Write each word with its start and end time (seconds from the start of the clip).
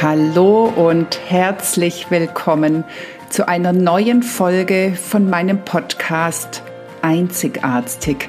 Hallo 0.00 0.66
und 0.66 1.18
herzlich 1.28 2.08
willkommen 2.08 2.84
zu 3.30 3.48
einer 3.48 3.72
neuen 3.72 4.22
Folge 4.22 4.94
von 4.94 5.28
meinem 5.28 5.64
Podcast 5.64 6.62
Einzigartig, 7.02 8.28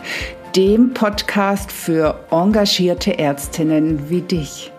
dem 0.55 0.95
Podcast 0.95 1.71
für 1.71 2.21
engagierte 2.31 3.19
Ärztinnen 3.19 4.09
wie 4.09 4.21
dich. 4.21 4.71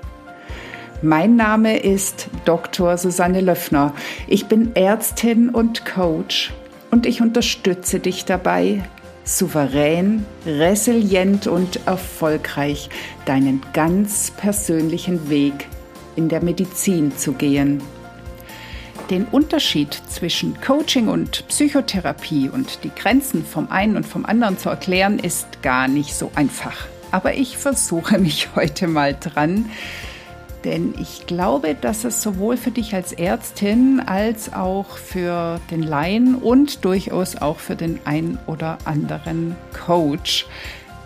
Mein 1.00 1.36
Name 1.36 1.78
ist 1.78 2.26
Dr. 2.44 2.98
Susanne 2.98 3.40
Löffner. 3.40 3.94
Ich 4.26 4.46
bin 4.46 4.74
Ärztin 4.74 5.48
und 5.48 5.86
Coach 5.86 6.52
und 6.90 7.06
ich 7.06 7.22
unterstütze 7.22 8.00
dich 8.00 8.24
dabei, 8.24 8.82
souverän, 9.22 10.26
resilient 10.44 11.46
und 11.46 11.86
erfolgreich 11.86 12.90
deinen 13.26 13.62
ganz 13.74 14.32
persönlichen 14.32 15.30
Weg 15.30 15.68
in 16.16 16.28
der 16.28 16.42
Medizin 16.42 17.16
zu 17.16 17.32
gehen. 17.32 17.82
Den 19.10 19.24
Unterschied 19.24 20.00
zwischen 20.08 20.60
Coaching 20.60 21.08
und 21.08 21.46
Psychotherapie 21.48 22.48
und 22.48 22.84
die 22.84 22.92
Grenzen 22.94 23.44
vom 23.44 23.70
einen 23.70 23.96
und 23.96 24.06
vom 24.06 24.24
anderen 24.24 24.56
zu 24.56 24.68
erklären, 24.68 25.18
ist 25.18 25.62
gar 25.62 25.88
nicht 25.88 26.14
so 26.14 26.30
einfach. 26.34 26.86
Aber 27.10 27.34
ich 27.34 27.56
versuche 27.56 28.18
mich 28.20 28.50
heute 28.54 28.86
mal 28.86 29.16
dran, 29.18 29.70
denn 30.64 30.94
ich 31.00 31.26
glaube, 31.26 31.74
dass 31.74 32.04
es 32.04 32.22
sowohl 32.22 32.56
für 32.56 32.70
dich 32.70 32.94
als 32.94 33.12
Ärztin 33.12 34.00
als 34.04 34.52
auch 34.52 34.98
für 34.98 35.60
den 35.70 35.82
Laien 35.82 36.34
und 36.34 36.84
durchaus 36.84 37.36
auch 37.36 37.58
für 37.58 37.76
den 37.76 37.98
ein 38.04 38.38
oder 38.46 38.78
anderen 38.84 39.56
Coach 39.86 40.46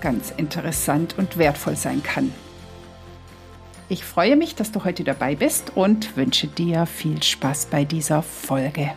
ganz 0.01 0.35
interessant 0.37 1.15
und 1.17 1.39
wertvoll 1.39 1.77
sein 1.77 2.03
kann. 2.03 2.33
Ich 3.91 4.03
freue 4.03 4.37
mich, 4.37 4.55
dass 4.55 4.73
du 4.73 4.85
heute 4.85 5.05
dabei 5.05 5.35
bist 5.35 5.77
und 5.77 6.17
wünsche 6.17 6.47
dir 6.47 6.87
viel 6.87 7.23
Spaß 7.23 7.67
bei 7.67 7.85
dieser 7.85 8.23
Folge. 8.23 8.93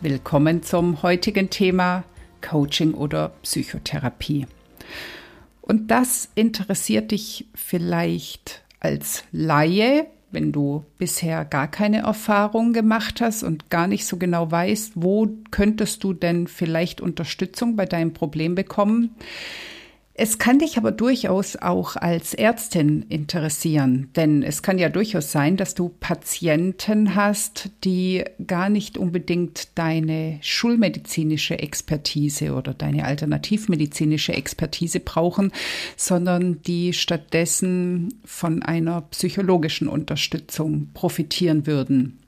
Willkommen 0.00 0.62
zum 0.62 1.02
heutigen 1.02 1.50
Thema 1.50 2.04
Coaching 2.48 2.94
oder 2.94 3.30
Psychotherapie. 3.42 4.46
Und 5.62 5.90
das 5.90 6.28
interessiert 6.36 7.10
dich 7.10 7.48
vielleicht 7.52 8.62
als 8.78 9.24
Laie, 9.32 10.06
wenn 10.30 10.52
du 10.52 10.84
bisher 10.98 11.44
gar 11.44 11.66
keine 11.66 12.02
Erfahrung 12.02 12.72
gemacht 12.72 13.20
hast 13.20 13.42
und 13.42 13.68
gar 13.68 13.88
nicht 13.88 14.06
so 14.06 14.16
genau 14.16 14.48
weißt, 14.48 14.92
wo 14.94 15.28
könntest 15.50 16.04
du 16.04 16.12
denn 16.12 16.46
vielleicht 16.46 17.00
Unterstützung 17.00 17.74
bei 17.74 17.84
deinem 17.84 18.12
Problem 18.12 18.54
bekommen. 18.54 19.16
Es 20.22 20.36
kann 20.36 20.58
dich 20.58 20.76
aber 20.76 20.92
durchaus 20.92 21.56
auch 21.56 21.96
als 21.96 22.34
Ärztin 22.34 23.06
interessieren, 23.08 24.10
denn 24.16 24.42
es 24.42 24.62
kann 24.62 24.78
ja 24.78 24.90
durchaus 24.90 25.32
sein, 25.32 25.56
dass 25.56 25.74
du 25.74 25.88
Patienten 25.88 27.14
hast, 27.14 27.70
die 27.84 28.24
gar 28.46 28.68
nicht 28.68 28.98
unbedingt 28.98 29.78
deine 29.78 30.38
schulmedizinische 30.42 31.58
Expertise 31.58 32.52
oder 32.52 32.74
deine 32.74 33.06
alternativmedizinische 33.06 34.34
Expertise 34.34 35.00
brauchen, 35.00 35.52
sondern 35.96 36.60
die 36.66 36.92
stattdessen 36.92 38.12
von 38.22 38.62
einer 38.62 39.00
psychologischen 39.00 39.88
Unterstützung 39.88 40.90
profitieren 40.92 41.66
würden. 41.66 42.18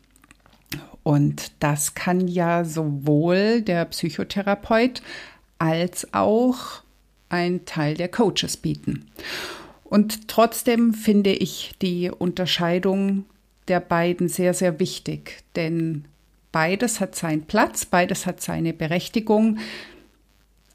Und 1.03 1.53
das 1.61 1.93
kann 1.93 2.27
ja 2.27 2.65
sowohl 2.65 3.61
der 3.61 3.85
Psychotherapeut 3.85 5.03
als 5.59 6.09
auch 6.15 6.81
ein 7.33 7.65
Teil 7.65 7.95
der 7.95 8.09
Coaches 8.09 8.57
bieten. 8.57 9.07
Und 9.85 10.29
trotzdem 10.29 10.95
finde 10.95 11.33
ich 11.33 11.73
die 11.83 12.11
Unterscheidung 12.11 13.25
der 13.69 13.81
beiden 13.81 14.29
sehr, 14.29 14.55
sehr 14.55 14.79
wichtig, 14.81 15.43
denn 15.57 16.05
beides 16.51 17.01
hat 17.01 17.15
seinen 17.15 17.43
Platz, 17.43 17.85
beides 17.85 18.27
hat 18.27 18.41
seine 18.41 18.73
Berechtigung, 18.73 19.59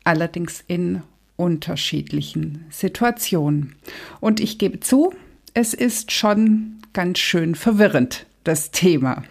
allerdings 0.03 0.63
in 0.67 1.03
unterschiedlichen 1.35 2.65
Situationen. 2.69 3.75
Und 4.19 4.39
ich 4.39 4.57
gebe 4.57 4.79
zu, 4.79 5.13
es 5.53 5.73
ist 5.73 6.11
schon 6.11 6.77
ganz 6.93 7.19
schön 7.19 7.55
verwirrend, 7.55 8.25
das 8.43 8.71
Thema. 8.71 9.23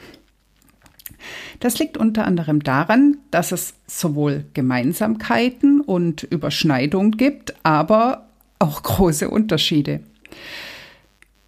Das 1.60 1.78
liegt 1.78 1.96
unter 1.96 2.24
anderem 2.24 2.62
daran, 2.62 3.18
dass 3.30 3.52
es 3.52 3.74
sowohl 3.86 4.44
Gemeinsamkeiten 4.54 5.80
und 5.80 6.22
Überschneidungen 6.22 7.12
gibt, 7.12 7.54
aber 7.62 8.28
auch 8.58 8.82
große 8.82 9.28
Unterschiede. 9.28 10.00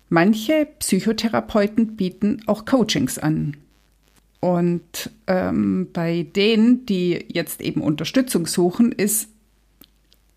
Manche 0.09 0.67
Psychotherapeuten 0.79 1.97
bieten 1.97 2.43
auch 2.47 2.65
Coachings 2.65 3.19
an. 3.19 3.57
Und 4.41 5.11
ähm, 5.27 5.89
bei 5.93 6.23
denen, 6.35 6.87
die 6.87 7.27
jetzt 7.29 7.61
eben 7.61 7.81
Unterstützung 7.81 8.47
suchen, 8.47 8.93
ist 8.93 9.29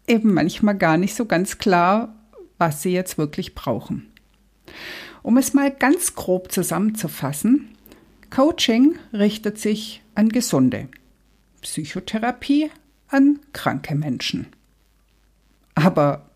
eben 0.08 0.34
manchmal 0.34 0.76
gar 0.76 0.98
nicht 0.98 1.16
so 1.16 1.26
ganz 1.26 1.58
klar, 1.58 2.16
was 2.58 2.82
sie 2.82 2.92
jetzt 2.92 3.18
wirklich 3.18 3.56
brauchen. 3.56 4.08
Um 5.24 5.38
es 5.38 5.54
mal 5.54 5.72
ganz 5.72 6.16
grob 6.16 6.52
zusammenzufassen, 6.52 7.70
Coaching 8.32 8.98
richtet 9.12 9.60
sich 9.60 10.02
an 10.16 10.30
Gesunde, 10.30 10.88
Psychotherapie 11.62 12.72
an 13.10 13.40
kranke 13.52 13.94
Menschen. 13.94 14.48
Aber 15.76 16.30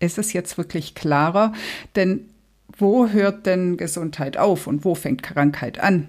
ist 0.00 0.18
es 0.18 0.32
jetzt 0.32 0.58
wirklich 0.58 0.96
klarer? 0.96 1.52
Denn 1.94 2.28
wo 2.76 3.08
hört 3.08 3.46
denn 3.46 3.76
Gesundheit 3.76 4.36
auf 4.36 4.66
und 4.66 4.84
wo 4.84 4.96
fängt 4.96 5.22
Krankheit 5.22 5.78
an? 5.78 6.08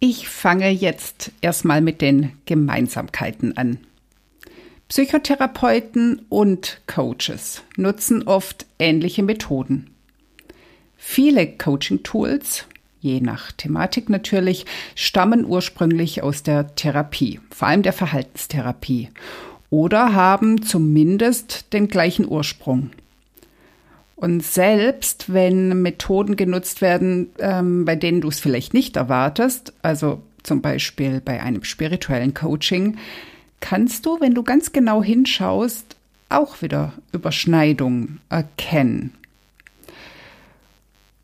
Ich 0.00 0.28
fange 0.28 0.68
jetzt 0.70 1.30
erstmal 1.40 1.80
mit 1.80 2.00
den 2.02 2.32
Gemeinsamkeiten 2.46 3.56
an. 3.56 3.78
Psychotherapeuten 4.88 6.26
und 6.28 6.82
Coaches 6.88 7.62
nutzen 7.76 8.24
oft 8.24 8.66
ähnliche 8.80 9.22
Methoden. 9.22 9.90
Viele 10.96 11.46
Coaching-Tools 11.56 12.66
je 13.04 13.20
nach 13.20 13.52
Thematik 13.52 14.08
natürlich, 14.08 14.64
stammen 14.94 15.44
ursprünglich 15.44 16.22
aus 16.22 16.42
der 16.42 16.74
Therapie, 16.74 17.38
vor 17.50 17.68
allem 17.68 17.82
der 17.82 17.92
Verhaltenstherapie, 17.92 19.10
oder 19.68 20.14
haben 20.14 20.62
zumindest 20.62 21.72
den 21.72 21.88
gleichen 21.88 22.26
Ursprung. 22.26 22.90
Und 24.16 24.42
selbst 24.42 25.32
wenn 25.32 25.82
Methoden 25.82 26.36
genutzt 26.36 26.80
werden, 26.80 27.30
ähm, 27.38 27.84
bei 27.84 27.94
denen 27.94 28.22
du 28.22 28.28
es 28.28 28.40
vielleicht 28.40 28.72
nicht 28.72 28.96
erwartest, 28.96 29.74
also 29.82 30.22
zum 30.42 30.62
Beispiel 30.62 31.20
bei 31.20 31.42
einem 31.42 31.64
spirituellen 31.64 32.32
Coaching, 32.32 32.96
kannst 33.60 34.06
du, 34.06 34.20
wenn 34.20 34.34
du 34.34 34.42
ganz 34.42 34.72
genau 34.72 35.02
hinschaust, 35.02 35.96
auch 36.30 36.62
wieder 36.62 36.94
Überschneidungen 37.12 38.20
erkennen. 38.30 39.12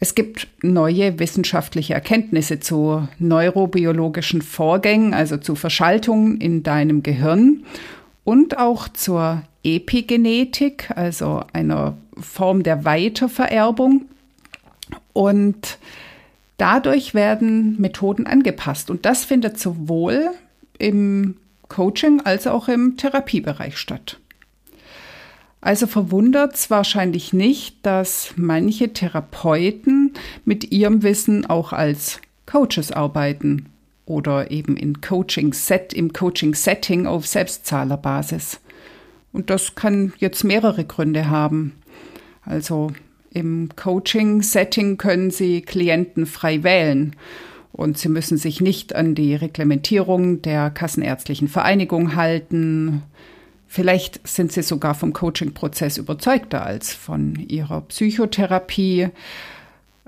Es 0.03 0.15
gibt 0.15 0.49
neue 0.63 1.19
wissenschaftliche 1.19 1.93
Erkenntnisse 1.93 2.59
zu 2.59 3.07
neurobiologischen 3.19 4.41
Vorgängen, 4.41 5.13
also 5.13 5.37
zu 5.37 5.55
Verschaltungen 5.55 6.41
in 6.41 6.63
deinem 6.63 7.03
Gehirn 7.03 7.65
und 8.25 8.57
auch 8.59 8.89
zur 8.89 9.43
Epigenetik, 9.63 10.91
also 10.97 11.43
einer 11.53 11.99
Form 12.19 12.63
der 12.63 12.87
Weitervererbung. 12.87 14.07
Und 15.13 15.79
dadurch 16.57 17.13
werden 17.13 17.79
Methoden 17.79 18.27
angepasst. 18.27 18.91
Und 18.91 19.05
das 19.05 19.27
findet 19.27 19.61
sowohl 19.61 20.31
im 20.79 21.37
Coaching 21.69 22.23
als 22.23 22.47
auch 22.47 22.69
im 22.69 22.97
Therapiebereich 22.97 23.77
statt. 23.77 24.19
Also 25.61 25.87
verwundert 25.87 26.55
es 26.55 26.71
wahrscheinlich 26.71 27.33
nicht, 27.33 27.77
dass 27.83 28.33
manche 28.37 28.93
Therapeuten 28.93 30.15
mit 30.45 30.73
ihrem 30.73 31.03
Wissen 31.03 31.45
auch 31.47 31.73
als 31.73 32.21
Coaches 32.47 32.93
arbeiten 32.93 33.67
oder 34.07 34.51
eben 34.51 34.77
in 34.77 35.01
Coaching 35.01 35.53
Set 35.53 35.93
im 35.93 36.13
Coaching 36.13 36.55
Setting 36.55 37.07
auf 37.07 37.27
Selbstzahlerbasis. 37.27 38.61
Und 39.33 39.51
das 39.51 39.75
kann 39.75 40.13
jetzt 40.19 40.45
mehrere 40.45 40.85
Gründe 40.85 41.29
haben. 41.31 41.75
Also 42.45 42.91
im 43.33 43.69
Coaching 43.77 44.43
Setting 44.43 44.97
können 44.97 45.31
Sie 45.31 45.61
Klienten 45.61 46.27
frei 46.27 46.63
wählen 46.63 47.15
und 47.73 47.99
Sie 47.99 48.09
müssen 48.09 48.39
sich 48.39 48.61
nicht 48.61 48.97
an 48.97 49.15
die 49.15 49.35
Reglementierung 49.35 50.43
der 50.43 50.71
Kassenärztlichen 50.71 51.47
Vereinigung 51.47 52.17
halten 52.17 53.03
Vielleicht 53.73 54.27
sind 54.27 54.51
sie 54.51 54.65
sogar 54.65 54.97
vom 54.97 55.13
Coaching-Prozess 55.13 55.97
überzeugter 55.97 56.67
als 56.67 56.93
von 56.93 57.37
ihrer 57.37 57.83
Psychotherapie. 57.83 59.11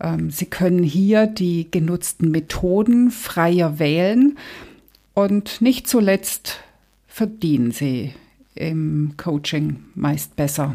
Ähm, 0.01 0.31
sie 0.33 0.47
können 0.47 0.83
hier 0.83 1.29
die 1.29 1.71
genutzten 1.71 2.33
Methoden 2.33 3.13
freier 3.13 3.79
wählen 3.79 4.37
und 5.15 5.61
nicht 5.61 5.87
zuletzt 5.87 6.59
verdienen 7.07 7.71
sie 7.71 8.15
im 8.57 9.15
Coaching 9.17 9.85
meist 9.95 10.35
besser. 10.35 10.75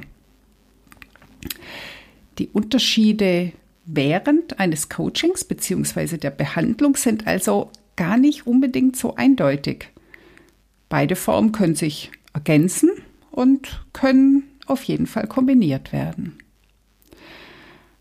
Die 2.38 2.48
Unterschiede 2.48 3.52
während 3.84 4.62
eines 4.62 4.88
Coachings 4.88 5.44
bzw. 5.44 6.16
der 6.16 6.32
Behandlung 6.32 6.96
sind 6.96 7.28
also 7.28 7.70
gar 7.98 8.16
nicht 8.16 8.48
unbedingt 8.48 8.96
so 8.96 9.14
eindeutig. 9.18 9.90
Beide 10.88 11.18
Formen 11.18 11.52
können 11.52 11.76
sich 11.76 12.12
ergänzen 12.38 12.92
und 13.32 13.84
können 13.94 14.44
auf 14.68 14.84
jeden 14.84 15.08
Fall 15.08 15.28
kombiniert 15.28 15.92
werden. 15.92 16.38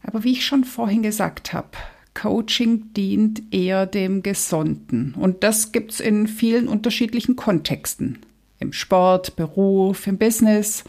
Aber 0.03 0.25
wie 0.25 0.33
ich 0.33 0.45
schon 0.45 0.65
vorhin 0.65 1.03
gesagt 1.03 1.53
habe, 1.53 1.71
Coaching 2.15 2.93
dient 2.95 3.43
eher 3.53 3.87
dem 3.87 4.23
Gesunden. 4.23 5.15
Und 5.19 5.43
das 5.43 5.73
gibt 5.73 5.93
es 5.93 6.01
in 6.01 6.27
vielen 6.27 6.69
unterschiedlichen 6.69 7.37
Kontexten. 7.37 8.19
Im 8.59 8.73
Sport, 8.73 9.37
Beruf, 9.37 10.07
im 10.07 10.17
Business. 10.17 10.85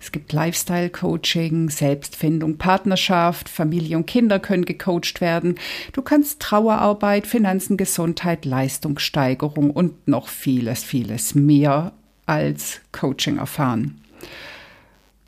Es 0.00 0.12
gibt 0.12 0.32
Lifestyle-Coaching, 0.32 1.70
Selbstfindung, 1.70 2.56
Partnerschaft, 2.56 3.48
Familie 3.48 3.96
und 3.96 4.06
Kinder 4.06 4.38
können 4.38 4.64
gecoacht 4.64 5.20
werden. 5.20 5.56
Du 5.92 6.02
kannst 6.02 6.40
Trauerarbeit, 6.40 7.26
Finanzen, 7.26 7.76
Gesundheit, 7.76 8.44
Leistungssteigerung 8.44 9.70
und 9.70 10.08
noch 10.08 10.28
vieles, 10.28 10.82
vieles 10.82 11.34
mehr 11.34 11.92
als 12.26 12.80
Coaching 12.92 13.38
erfahren. 13.38 14.00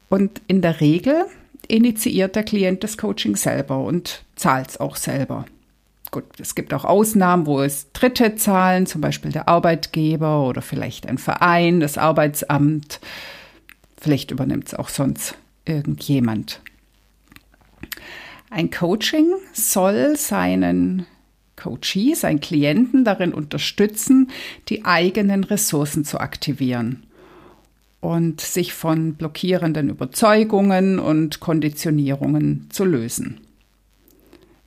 Und 0.08 0.41
in 0.46 0.62
der 0.62 0.81
Regel 0.81 1.26
initiiert 1.69 2.37
der 2.37 2.43
Klient 2.44 2.85
das 2.85 2.99
Coaching 2.99 3.37
selber 3.37 3.79
und 3.79 4.25
zahlt 4.37 4.70
es 4.70 4.81
auch 4.81 4.96
selber. 4.96 5.46
Gut, 6.11 6.25
es 6.38 6.55
gibt 6.55 6.73
auch 6.73 6.85
Ausnahmen, 6.85 7.46
wo 7.46 7.61
es 7.61 7.91
Dritte 7.93 8.37
zahlen, 8.37 8.87
zum 8.87 9.00
Beispiel 9.00 9.32
der 9.32 9.49
Arbeitgeber 9.49 10.46
oder 10.46 10.62
vielleicht 10.62 11.08
ein 11.08 11.19
Verein, 11.19 11.81
das 11.81 11.99
Arbeitsamt. 11.99 13.00
Vielleicht 14.00 14.31
übernimmt 14.31 14.69
es 14.69 14.75
auch 14.75 14.88
sonst 14.88 15.37
irgendjemand. 15.64 16.61
Ein 18.50 18.70
Coaching 18.70 19.32
soll 19.52 20.17
seinen 20.17 21.06
Coachee, 21.64 22.14
seinen 22.14 22.40
Klienten 22.40 23.05
darin 23.05 23.32
unterstützen, 23.32 24.31
die 24.69 24.84
eigenen 24.84 25.44
Ressourcen 25.44 26.05
zu 26.05 26.20
aktivieren 26.20 27.05
und 28.00 28.43
sich 28.43 28.75
von 28.75 29.14
blockierenden 29.14 29.88
Überzeugungen 29.88 30.99
und 30.99 31.40
Konditionierungen 31.40 32.69
zu 32.70 32.84
lösen. 32.84 33.40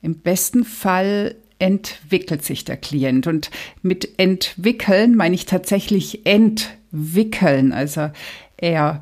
Im 0.02 0.16
besten 0.16 0.64
Fall 0.64 1.36
entwickelt 1.60 2.44
sich 2.44 2.66
der 2.66 2.78
Klient 2.78 3.28
und 3.28 3.52
mit 3.84 4.18
entwickeln 4.18 5.16
meine 5.16 5.36
ich 5.36 5.46
tatsächlich 5.46 6.26
entwickeln. 6.26 7.74
Also 7.74 8.10
er 8.58 9.02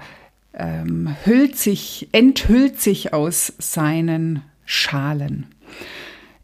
ähm, 0.53 1.15
hüllt 1.23 1.57
sich, 1.57 2.09
enthüllt 2.11 2.81
sich 2.81 3.13
aus 3.13 3.53
seinen 3.57 4.41
Schalen. 4.65 5.45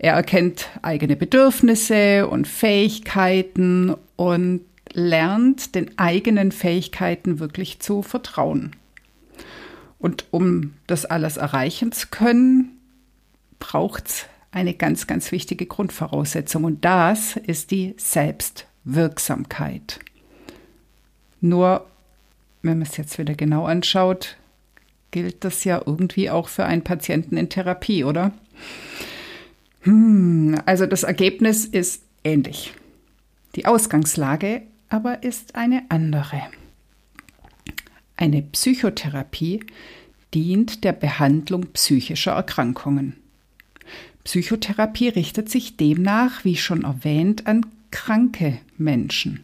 Er 0.03 0.15
erkennt 0.15 0.68
eigene 0.81 1.15
Bedürfnisse 1.15 2.27
und 2.27 2.48
Fähigkeiten 2.48 3.95
und 4.15 4.62
lernt, 4.92 5.75
den 5.75 5.95
eigenen 6.00 6.51
Fähigkeiten 6.51 7.38
wirklich 7.38 7.81
zu 7.81 8.01
vertrauen. 8.01 8.75
Und 10.00 10.25
um 10.31 10.74
das 10.88 11.06
alles 11.06 11.38
erreichen 11.38 11.92
zu 11.92 12.07
können, 12.07 12.80
braucht 13.59 14.07
es 14.07 14.25
eine 14.50 14.74
ganz, 14.74 15.06
ganz 15.06 15.31
wichtige 15.31 15.68
Grundvoraussetzung. 15.68 16.63
Und 16.63 16.83
das 16.83 17.36
ist 17.36 17.69
die 17.69 17.94
Selbstwirksamkeit. 17.97 20.00
Nur, 21.42 21.86
wenn 22.63 22.80
man 22.80 22.88
es 22.88 22.97
jetzt 22.97 23.19
wieder 23.19 23.36
genau 23.36 23.65
anschaut, 23.65 24.38
gilt 25.12 25.45
das 25.45 25.63
ja 25.63 25.80
irgendwie 25.86 26.31
auch 26.31 26.47
für 26.47 26.65
einen 26.65 26.83
Patienten 26.83 27.38
in 27.38 27.50
Therapie, 27.50 28.04
oder? 28.04 28.31
Hm, 29.81 30.62
also 30.66 30.86
das 30.86 31.04
Ergebnis 31.04 31.66
ist 31.66 32.04
ähnlich. 32.24 32.74
Die 33.56 33.66
Ausgangslage 33.66 34.63
aber 34.89 35.24
ist 35.24 35.56
eine 35.56 35.83
andere. 35.89 36.42
Eine 38.18 38.42
Psychotherapie 38.42 39.62
dient 40.33 40.83
der 40.83 40.94
Behandlung 40.94 41.68
psychischer 41.74 42.33
Erkrankungen. 42.33 43.16
Psychotherapie 44.24 45.10
richtet 45.10 45.50
sich 45.50 45.78
demnach, 45.78 46.45
wie 46.45 46.56
schon 46.56 46.83
erwähnt, 46.83 47.48
an 47.48 47.66
kranke 47.89 48.60
Menschen. 48.78 49.44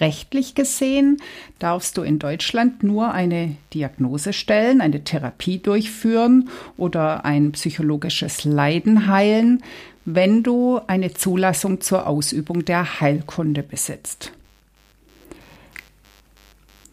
Rechtlich 0.00 0.54
gesehen 0.54 1.18
darfst 1.58 1.96
du 1.96 2.02
in 2.02 2.18
Deutschland 2.18 2.82
nur 2.82 3.12
eine 3.12 3.56
Diagnose 3.72 4.32
stellen, 4.32 4.80
eine 4.80 5.04
Therapie 5.04 5.58
durchführen 5.58 6.48
oder 6.76 7.24
ein 7.24 7.52
psychologisches 7.52 8.44
Leiden 8.44 9.06
heilen, 9.06 9.62
wenn 10.04 10.42
du 10.42 10.80
eine 10.86 11.14
Zulassung 11.14 11.80
zur 11.80 12.06
Ausübung 12.06 12.64
der 12.64 13.00
Heilkunde 13.00 13.62
besitzt. 13.62 14.32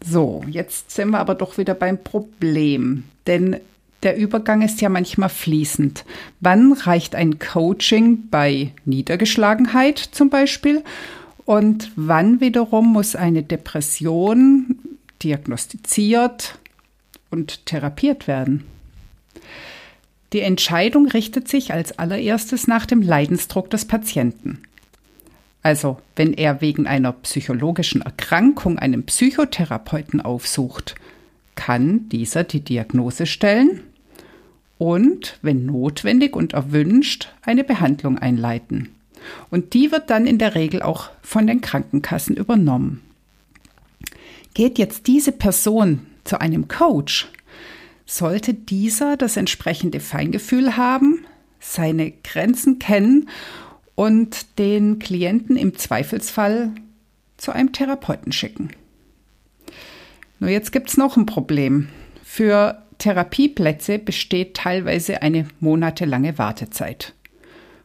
So, 0.04 0.44
jetzt 0.48 0.90
sind 0.90 1.10
wir 1.10 1.18
aber 1.18 1.34
doch 1.34 1.58
wieder 1.58 1.74
beim 1.74 2.02
Problem, 2.02 3.04
denn 3.26 3.56
der 4.02 4.16
Übergang 4.16 4.62
ist 4.62 4.80
ja 4.80 4.88
manchmal 4.88 5.28
fließend. 5.28 6.04
Wann 6.40 6.72
reicht 6.72 7.14
ein 7.14 7.38
Coaching 7.38 8.28
bei 8.30 8.72
Niedergeschlagenheit 8.84 9.98
zum 9.98 10.28
Beispiel? 10.28 10.82
Und 11.44 11.90
wann 11.96 12.40
wiederum 12.40 12.92
muss 12.92 13.16
eine 13.16 13.42
Depression 13.42 14.76
diagnostiziert 15.22 16.58
und 17.30 17.66
therapiert 17.66 18.28
werden? 18.28 18.64
Die 20.32 20.40
Entscheidung 20.40 21.08
richtet 21.08 21.48
sich 21.48 21.72
als 21.72 21.98
allererstes 21.98 22.66
nach 22.66 22.86
dem 22.86 23.02
Leidensdruck 23.02 23.68
des 23.70 23.84
Patienten. 23.84 24.62
Also, 25.62 25.98
wenn 26.16 26.32
er 26.32 26.60
wegen 26.60 26.86
einer 26.86 27.12
psychologischen 27.12 28.02
Erkrankung 28.02 28.78
einen 28.78 29.04
Psychotherapeuten 29.04 30.20
aufsucht, 30.20 30.94
kann 31.54 32.08
dieser 32.08 32.44
die 32.44 32.60
Diagnose 32.60 33.26
stellen 33.26 33.80
und, 34.78 35.38
wenn 35.42 35.66
notwendig 35.66 36.34
und 36.34 36.54
erwünscht, 36.54 37.28
eine 37.42 37.62
Behandlung 37.62 38.18
einleiten. 38.18 38.88
Und 39.50 39.74
die 39.74 39.92
wird 39.92 40.10
dann 40.10 40.26
in 40.26 40.38
der 40.38 40.54
Regel 40.54 40.82
auch 40.82 41.10
von 41.22 41.46
den 41.46 41.60
Krankenkassen 41.60 42.36
übernommen. 42.36 43.02
Geht 44.54 44.78
jetzt 44.78 45.06
diese 45.06 45.32
Person 45.32 46.06
zu 46.24 46.40
einem 46.40 46.68
Coach, 46.68 47.28
sollte 48.06 48.54
dieser 48.54 49.16
das 49.16 49.36
entsprechende 49.36 50.00
Feingefühl 50.00 50.76
haben, 50.76 51.24
seine 51.60 52.10
Grenzen 52.10 52.78
kennen 52.78 53.28
und 53.94 54.58
den 54.58 54.98
Klienten 54.98 55.56
im 55.56 55.76
Zweifelsfall 55.76 56.72
zu 57.36 57.52
einem 57.52 57.72
Therapeuten 57.72 58.32
schicken. 58.32 58.70
Nur 60.38 60.50
jetzt 60.50 60.72
gibt 60.72 60.90
es 60.90 60.96
noch 60.96 61.16
ein 61.16 61.26
Problem. 61.26 61.88
Für 62.24 62.82
Therapieplätze 62.98 63.98
besteht 63.98 64.54
teilweise 64.54 65.22
eine 65.22 65.46
monatelange 65.60 66.38
Wartezeit. 66.38 67.14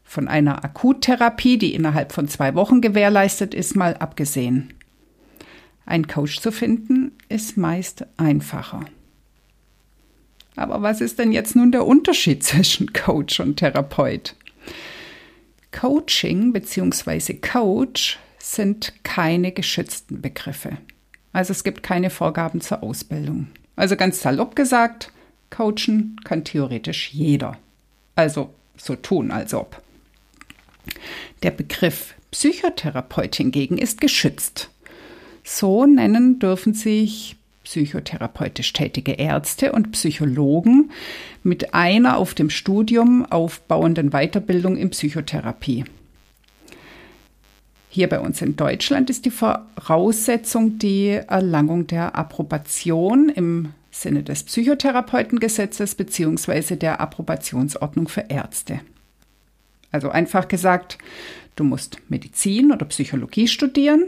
Von 0.10 0.30
einer 0.30 0.64
Akuttherapie, 0.64 1.58
die 1.58 1.76
innerhalb 1.76 2.14
von 2.14 2.30
zwei 2.30 2.56
Wochen 2.56 2.80
gewährleistet 2.80 3.54
ist, 3.54 3.76
mal 3.76 3.96
abgesehen. 3.98 4.74
Ein 5.86 6.08
Coach 6.08 6.40
zu 6.40 6.52
finden 6.52 7.12
ist 7.28 7.58
meist 7.58 8.06
einfacher. 8.16 8.86
Aber 10.56 10.82
was 10.82 11.02
ist 11.02 11.20
denn 11.20 11.34
jetzt 11.34 11.58
nun 11.58 11.74
der 11.74 11.86
Unterschied 11.86 12.42
zwischen 12.46 12.94
Coach 12.94 13.42
und 13.42 13.58
Therapeut? 13.58 14.36
Coaching 15.74 16.54
bzw. 16.54 17.34
Coach 17.36 18.18
sind 18.40 18.94
keine 19.04 19.52
geschützten 19.52 20.22
Begriffe. 20.22 20.78
Also 21.34 21.52
es 21.52 21.66
gibt 21.66 21.84
keine 21.84 22.10
Vorgaben 22.10 22.62
zur 22.62 22.82
Ausbildung. 22.82 23.48
Also 23.76 23.98
ganz 23.98 24.22
salopp 24.22 24.56
gesagt, 24.56 25.12
coachen 25.50 26.16
kann 26.24 26.46
theoretisch 26.46 27.12
jeder. 27.12 27.58
Also 28.16 28.54
so 28.78 28.96
tun, 28.96 29.32
als 29.32 29.54
ob. 29.54 29.82
Der 31.44 31.52
Begriff 31.52 32.14
Psychotherapeut 32.32 33.36
hingegen 33.36 33.78
ist 33.78 34.02
geschützt. 34.02 34.70
So 35.44 35.86
nennen 35.86 36.40
dürfen 36.40 36.74
sich 36.74 37.38
psychotherapeutisch 37.64 38.72
tätige 38.74 39.14
Ärzte 39.14 39.72
und 39.74 39.92
Psychologen 39.92 40.92
mit 41.44 41.74
einer 41.74 42.18
auf 42.18 42.34
dem 42.34 42.50
Studium 42.50 43.26
aufbauenden 43.26 44.12
Weiterbildung 44.12 44.78
in 44.78 44.90
Psychotherapie. 44.90 45.86
Hier 47.90 48.08
bei 48.10 48.20
uns 48.20 48.42
in 48.42 48.56
Deutschland 48.56 49.10
ist 49.10 49.26
die 49.26 49.32
Voraussetzung 49.32 50.80
die 50.80 51.10
Erlangung 51.10 51.88
der 51.88 52.16
Approbation 52.16 53.30
im 53.30 53.74
Sinne 53.92 54.24
des 54.24 54.44
Psychotherapeutengesetzes 54.44 55.96
bzw. 55.96 56.76
der 56.76 57.02
Approbationsordnung 57.02 58.08
für 58.08 58.26
Ärzte. 58.30 58.82
Also 59.92 60.10
einfach 60.10 60.48
gesagt, 60.48 60.98
du 61.56 61.64
musst 61.64 61.98
Medizin 62.10 62.72
oder 62.72 62.86
Psychologie 62.86 63.48
studieren 63.48 64.06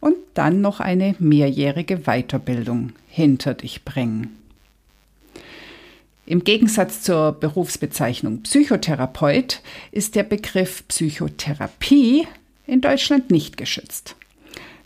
und 0.00 0.16
dann 0.34 0.60
noch 0.60 0.80
eine 0.80 1.14
mehrjährige 1.18 2.00
Weiterbildung 2.04 2.92
hinter 3.08 3.54
dich 3.54 3.84
bringen. 3.84 4.36
Im 6.26 6.42
Gegensatz 6.42 7.02
zur 7.02 7.32
Berufsbezeichnung 7.32 8.42
Psychotherapeut 8.42 9.60
ist 9.92 10.14
der 10.14 10.22
Begriff 10.22 10.86
Psychotherapie 10.88 12.26
in 12.66 12.80
Deutschland 12.80 13.30
nicht 13.30 13.56
geschützt. 13.56 14.16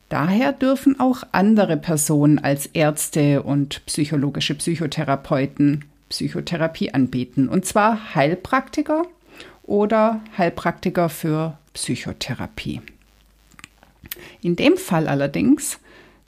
Daher 0.08 0.52
dürfen 0.52 0.98
auch 0.98 1.22
andere 1.32 1.76
Personen 1.76 2.38
als 2.38 2.66
Ärzte 2.66 3.42
und 3.42 3.84
psychologische 3.86 4.54
Psychotherapeuten 4.54 5.84
Psychotherapie 6.08 6.94
anbieten, 6.94 7.48
und 7.48 7.66
zwar 7.66 8.14
Heilpraktiker 8.14 9.04
oder 9.68 10.20
Heilpraktiker 10.36 11.08
für 11.08 11.56
Psychotherapie. 11.74 12.80
In 14.42 14.56
dem 14.56 14.76
Fall 14.76 15.06
allerdings 15.06 15.78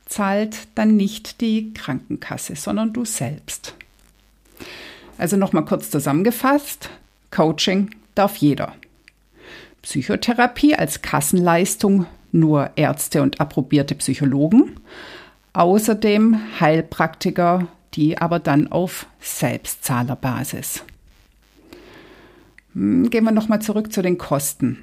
zahlt 0.07 0.69
dann 0.75 0.97
nicht 0.97 1.41
die 1.41 1.73
Krankenkasse, 1.73 2.55
sondern 2.55 2.93
du 2.93 3.05
selbst. 3.05 3.75
Also 5.19 5.37
nochmal 5.37 5.65
kurz 5.65 5.91
zusammengefasst, 5.91 6.91
Coaching 7.31 7.91
darf 8.15 8.37
jeder. 8.37 8.75
Psychotherapie 9.83 10.75
als 10.75 11.03
Kassenleistung 11.03 12.07
nur 12.33 12.71
Ärzte 12.77 13.23
und 13.23 13.41
approbierte 13.41 13.95
Psychologen. 13.95 14.77
Außerdem 15.53 16.61
Heilpraktiker, 16.61 17.69
die 17.95 18.19
aber 18.19 18.39
dann 18.39 18.71
auf 18.71 19.07
Selbstzahlerbasis. 19.21 20.85
Hm, 22.75 23.11
gehen 23.11 23.25
wir 23.25 23.33
nochmal 23.33 23.63
zurück 23.63 23.93
zu 23.93 24.03
den 24.03 24.19
Kosten. 24.19 24.79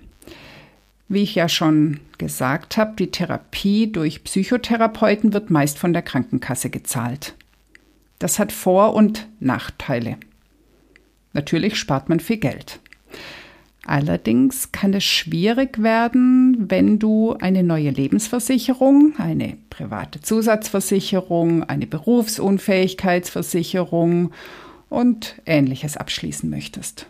Wie 1.09 1.23
ich 1.23 1.35
ja 1.35 1.47
schon 1.47 2.01
gesagt 2.17 2.77
habe, 2.77 2.95
die 2.97 3.11
Therapie 3.11 3.91
durch 3.91 4.23
Psychotherapeuten 4.23 5.33
wird 5.33 5.49
meist 5.49 5.77
von 5.77 5.93
der 5.93 6.01
Krankenkasse 6.01 6.69
gezahlt. 6.69 7.35
Das 8.19 8.39
hat 8.39 8.51
Vor- 8.51 8.93
und 8.93 9.27
Nachteile. 9.39 10.17
Natürlich 11.33 11.77
spart 11.77 12.09
man 12.09 12.19
viel 12.19 12.37
Geld. 12.37 12.79
Allerdings 13.85 14.71
kann 14.73 14.93
es 14.93 15.05
schwierig 15.05 15.81
werden, 15.81 16.69
wenn 16.69 16.99
du 16.99 17.37
eine 17.39 17.63
neue 17.63 17.91
Lebensversicherung, 17.91 19.13
eine 19.17 19.55
private 19.69 20.19
Zusatzversicherung, 20.19 21.63
eine 21.63 21.87
Berufsunfähigkeitsversicherung 21.87 24.31
und 24.89 25.41
ähnliches 25.45 25.95
abschließen 25.95 26.49
möchtest. 26.49 27.07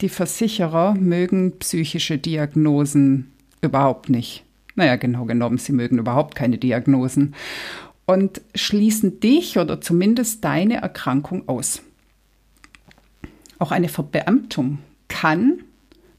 Die 0.00 0.08
Versicherer 0.08 0.94
mögen 0.94 1.58
psychische 1.58 2.18
Diagnosen 2.18 3.32
überhaupt 3.60 4.08
nicht. 4.08 4.44
Naja, 4.74 4.96
genau 4.96 5.24
genommen, 5.24 5.58
sie 5.58 5.72
mögen 5.72 5.98
überhaupt 5.98 6.34
keine 6.34 6.58
Diagnosen 6.58 7.34
und 8.06 8.40
schließen 8.54 9.20
dich 9.20 9.58
oder 9.58 9.80
zumindest 9.80 10.44
deine 10.44 10.76
Erkrankung 10.76 11.48
aus. 11.48 11.82
Auch 13.58 13.70
eine 13.70 13.88
Verbeamtung 13.88 14.78
kann, 15.08 15.60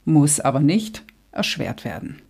muss 0.05 0.39
aber 0.39 0.62
nicht 0.62 1.03
erschwert 1.32 1.84
werden. 1.84 2.22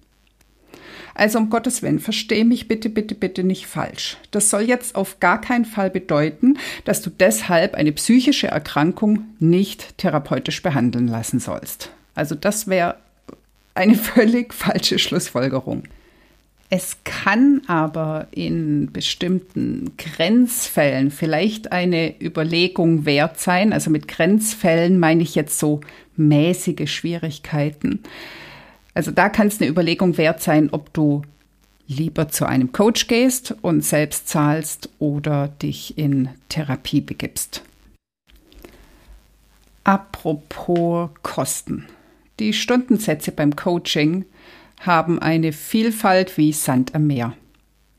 Also 1.15 1.39
um 1.39 1.49
Gottes 1.49 1.81
Willen, 1.81 1.99
verstehe 1.99 2.43
mich 2.43 2.67
bitte, 2.67 2.89
bitte, 2.89 3.15
bitte 3.15 3.43
nicht 3.43 3.67
falsch. 3.67 4.17
Das 4.31 4.49
soll 4.49 4.63
jetzt 4.63 4.95
auf 4.95 5.21
gar 5.21 5.39
keinen 5.39 5.63
Fall 5.63 5.89
bedeuten, 5.89 6.57
dass 6.83 7.01
du 7.01 7.09
deshalb 7.09 7.73
eine 7.73 7.93
psychische 7.93 8.47
Erkrankung 8.47 9.23
nicht 9.39 9.97
therapeutisch 9.97 10.61
behandeln 10.61 11.07
lassen 11.07 11.39
sollst. 11.39 11.89
Also 12.15 12.35
das 12.35 12.67
wäre 12.67 12.97
eine 13.75 13.95
völlig 13.95 14.53
falsche 14.53 14.99
Schlussfolgerung. 14.99 15.83
Es 16.69 16.97
kann 17.05 17.61
aber 17.67 18.27
in 18.31 18.91
bestimmten 18.91 19.95
Grenzfällen 19.97 21.11
vielleicht 21.11 21.71
eine 21.71 22.21
Überlegung 22.21 23.05
wert 23.05 23.39
sein. 23.39 23.71
Also 23.71 23.89
mit 23.89 24.09
Grenzfällen 24.09 24.99
meine 24.99 25.23
ich 25.23 25.35
jetzt 25.35 25.59
so 25.59 25.79
mäßige 26.17 26.91
Schwierigkeiten. 26.91 28.01
Also 28.95 29.11
da 29.11 29.29
kann 29.29 29.47
es 29.47 29.61
eine 29.61 29.69
Überlegung 29.69 30.17
wert 30.17 30.41
sein, 30.41 30.69
ob 30.71 30.91
du 30.93 31.21
lieber 31.87 32.29
zu 32.29 32.47
einem 32.47 32.71
Coach 32.71 33.07
gehst 33.07 33.53
und 33.61 33.85
selbst 33.85 34.27
zahlst 34.27 34.89
oder 34.97 35.49
dich 35.49 35.97
in 35.97 36.29
Therapie 36.49 37.01
begibst. 37.01 37.61
Apropos 39.83 41.11
Kosten. 41.21 41.85
Die 42.39 42.53
Stundensätze 42.53 43.31
beim 43.31 43.55
Coaching 43.55 44.25
haben 44.79 45.19
eine 45.19 45.53
Vielfalt 45.53 46.37
wie 46.37 46.53
Sand 46.53 46.95
am 46.95 47.05
Meer. 47.05 47.33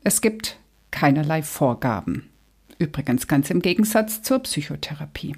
Es 0.03 0.19
gibt 0.19 0.57
keinerlei 0.91 1.43
Vorgaben. 1.43 2.29
Übrigens 2.77 3.27
ganz 3.27 3.49
im 3.49 3.61
Gegensatz 3.61 4.21
zur 4.21 4.39
Psychotherapie. 4.39 5.35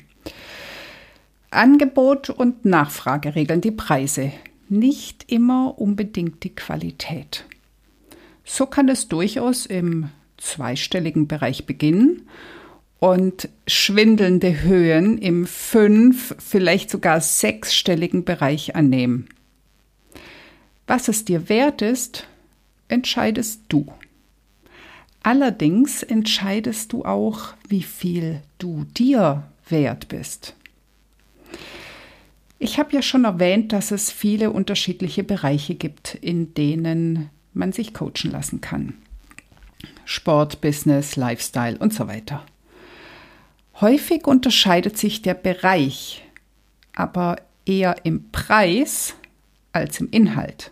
Angebot 1.52 2.30
und 2.30 2.66
Nachfrage 2.66 3.36
regeln 3.36 3.62
die 3.62 3.72
Preise, 3.72 4.32
nicht 4.72 5.32
immer 5.32 5.80
unbedingt 5.80 6.44
die 6.44 6.56
Qualität. 6.56 7.46
So 8.44 8.66
kann 8.66 8.90
es 8.90 9.08
durchaus 9.08 9.66
im 9.66 10.10
zweistelligen 10.38 11.28
Bereich 11.28 11.66
beginnen 11.66 12.28
und 13.00 13.50
schwindelnde 13.68 14.62
Höhen 14.62 15.18
im 15.18 15.46
fünf, 15.46 16.36
vielleicht 16.40 16.90
sogar 16.90 17.22
sechsstelligen 17.22 18.26
Bereich 18.26 18.76
annehmen. 18.76 19.30
Was 20.88 21.08
es 21.08 21.26
dir 21.26 21.50
wert 21.50 21.82
ist, 21.82 22.28
entscheidest 22.88 23.62
du. 23.70 23.86
Allerdings 25.22 26.02
entscheidest 26.04 26.94
du 26.94 27.06
auch, 27.06 27.54
wie 27.68 27.84
viel 27.84 28.42
du 28.58 28.86
dir 28.98 29.44
wert 29.68 30.08
bist. 30.08 30.56
Ich 32.62 32.78
habe 32.78 32.94
ja 32.94 33.02
schon 33.02 33.24
erwähnt, 33.24 33.72
dass 33.72 33.92
es 33.92 34.12
viele 34.12 34.52
unterschiedliche 34.52 35.24
Bereiche 35.24 35.76
gibt, 35.76 36.16
in 36.16 36.54
denen 36.54 37.30
man 37.54 37.72
sich 37.72 37.94
coachen 37.94 38.32
lassen 38.32 38.60
kann. 38.60 38.96
Sport, 40.04 40.60
Business, 40.60 41.16
Lifestyle 41.16 41.78
und 41.78 41.94
so 41.94 42.08
weiter. 42.10 42.46
Häufig 43.80 44.28
unterscheidet 44.28 44.98
sich 44.98 45.22
der 45.22 45.36
Bereich, 45.36 46.26
aber 46.94 47.38
eher 47.66 47.96
im 48.04 48.30
Preis 48.32 49.16
als 49.72 50.02
im 50.02 50.10
Inhalt. 50.10 50.72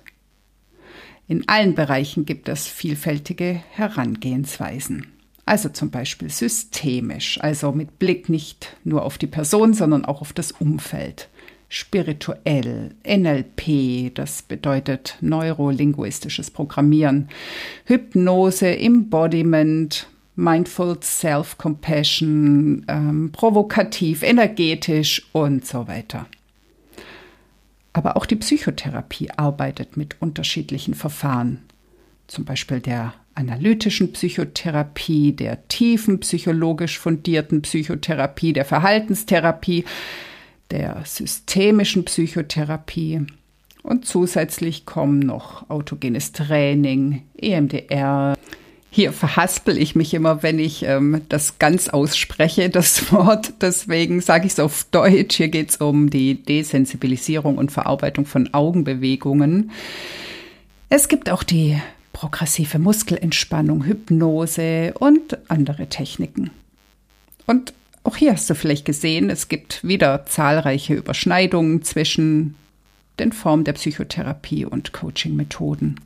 In 1.30 1.48
allen 1.48 1.74
Bereichen 1.74 2.26
gibt 2.26 2.50
es 2.50 2.68
vielfältige 2.68 3.62
Herangehensweisen. 3.72 5.08
Also 5.46 5.70
zum 5.70 5.90
Beispiel 5.90 6.30
systemisch, 6.30 7.40
also 7.40 7.72
mit 7.72 8.00
Blick 8.00 8.28
nicht 8.28 8.76
nur 8.84 9.06
auf 9.06 9.18
die 9.18 9.28
Person, 9.28 9.74
sondern 9.74 10.04
auch 10.04 10.20
auf 10.20 10.34
das 10.34 10.52
Umfeld. 10.52 11.30
Spirituell, 11.70 12.96
NLP, 13.06 14.14
das 14.14 14.42
bedeutet 14.42 15.18
neurolinguistisches 15.20 16.50
Programmieren, 16.50 17.28
Hypnose, 17.86 18.78
Embodiment, 18.78 20.08
Mindful 20.36 20.98
Self-Compassion, 21.02 22.86
ähm, 22.88 23.32
provokativ, 23.34 24.24
energetisch 24.24 25.28
und 25.34 25.66
so 25.66 25.88
weiter. 25.88 26.28
Aber 27.92 28.16
auch 28.16 28.28
die 28.28 28.36
Psychotherapie 28.36 29.32
arbeitet 29.32 29.98
mit 29.98 30.22
unterschiedlichen 30.22 30.94
Verfahren, 30.94 31.64
zum 32.28 32.46
Beispiel 32.46 32.80
der 32.80 33.14
analytischen 33.34 34.14
Psychotherapie, 34.14 35.32
der 35.32 35.68
tiefen 35.68 36.20
psychologisch 36.20 37.00
fundierten 37.00 37.62
Psychotherapie, 37.64 38.54
der 38.54 38.66
Verhaltenstherapie, 38.66 39.86
der 40.72 41.02
systemischen 41.06 42.06
Psychotherapie. 42.06 43.26
Und 43.84 44.06
zusätzlich 44.06 44.86
kommen 44.86 45.20
noch 45.20 45.70
autogenes 45.70 46.34
Training, 46.34 47.24
EMDR, 47.38 48.36
hier 48.90 49.14
verhaspel 49.14 49.78
ich 49.78 49.96
mich 49.96 50.14
immer, 50.16 50.42
wenn 50.42 50.58
ich 50.58 50.84
ähm, 50.84 51.22
das 51.30 51.60
ganz 51.60 51.88
ausspreche, 51.88 52.70
das 52.70 53.12
Wort. 53.12 53.54
Deswegen 53.62 54.22
sage 54.22 54.48
ich 54.48 54.54
es 54.54 54.60
auf 54.60 54.86
Deutsch. 54.90 55.38
Hier 55.38 55.50
geht 55.50 55.70
es 55.70 55.78
um 55.78 56.10
die 56.10 56.42
Desensibilisierung 56.42 57.58
und 57.58 57.72
Verarbeitung 57.72 58.26
von 58.26 58.54
Augenbewegungen. 58.54 59.72
Es 60.90 61.10
gibt 61.10 61.30
auch 61.30 61.44
die 61.44 61.80
progressive 62.12 62.80
Muskelentspannung, 62.80 63.86
Hypnose 63.86 64.94
und 64.98 65.38
andere 65.48 65.88
Techniken. 65.88 66.50
Und 67.46 67.74
auch 68.08 68.16
hier 68.16 68.32
hast 68.32 68.50
du 68.50 68.56
vielleicht 68.56 68.86
gesehen, 68.86 69.30
es 69.30 69.50
gibt 69.50 69.86
wieder 69.86 70.26
zahlreiche 70.26 70.94
Überschneidungen 70.94 71.84
zwischen 71.84 72.56
den 73.20 73.34
Formen 73.34 73.66
der 73.66 73.74
Psychotherapie 73.74 74.64
und 74.64 74.94
Coaching-Methoden. 74.94 76.00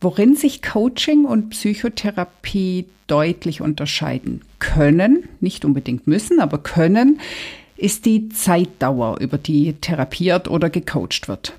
Worin 0.00 0.34
sich 0.34 0.62
Coaching 0.62 1.26
und 1.26 1.50
Psychotherapie 1.50 2.86
deutlich 3.06 3.60
unterscheiden 3.60 4.42
können, 4.58 5.28
nicht 5.40 5.64
unbedingt 5.64 6.08
müssen, 6.08 6.40
aber 6.40 6.58
können, 6.58 7.20
ist 7.76 8.04
die 8.04 8.30
Zeitdauer, 8.30 9.20
über 9.20 9.38
die 9.38 9.74
therapiert 9.74 10.48
oder 10.48 10.70
gecoacht 10.70 11.28
wird. 11.28 11.54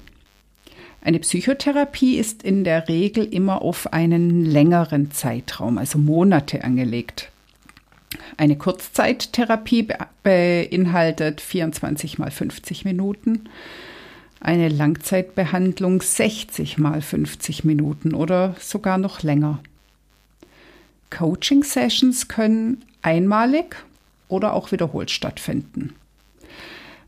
Eine 1.01 1.20
Psychotherapie 1.20 2.17
ist 2.17 2.43
in 2.43 2.63
der 2.63 2.89
Regel 2.89 3.24
immer 3.25 3.62
auf 3.62 3.93
einen 3.93 4.46
längeren 4.46 5.12
Zeitraum, 5.12 5.77
also 5.77 5.98
Monate 5.98 6.63
angelegt. 6.65 7.31
Eine 8.38 8.58
Kurzzeittherapie 8.58 9.88
beinhaltet 10.24 11.41
24 11.41 12.18
mal 12.18 12.32
50 12.32 12.86
Minuten, 12.86 13.50
eine 14.39 14.70
Langzeitbehandlung 14.70 16.01
60 16.01 16.77
mal 16.77 17.01
50 17.01 17.63
Minuten 17.63 18.13
oder 18.13 18.56
sogar 18.60 18.98
noch 18.98 19.22
länger. 19.22 19.60
Coaching-Sessions 21.12 22.27
können 22.27 22.84
einmalig 23.01 23.75
oder 24.27 24.53
auch 24.53 24.72
wiederholt 24.72 25.12
stattfinden. 25.12 25.94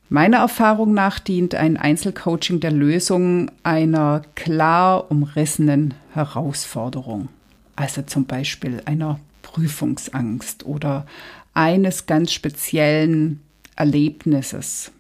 Meiner 0.10 0.38
Erfahrung 0.38 0.94
nach 0.94 1.18
dient 1.18 1.56
ein 1.56 1.78
Einzelcoaching 1.78 2.60
der 2.60 2.72
Lösung 2.72 3.50
einer 3.64 4.22
klar 4.36 5.10
umrissenen 5.10 5.96
Herausforderung, 6.14 7.30
also 7.76 8.04
zum 8.04 8.26
Beispiel 8.26 8.82
einer 8.86 9.20
Prüfungsangst 9.54 10.66
oder 10.66 11.06
eines 11.54 12.08
ganz 12.08 12.34
speziellen 12.34 13.40
Erlebnisses, 13.76 14.92